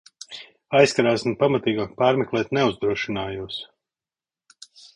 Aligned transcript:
Aizkrāsni 0.77 1.33
pamatīgāk 1.43 1.93
pārmeklēt 2.01 2.51
neuzdrošinājos. 2.59 3.61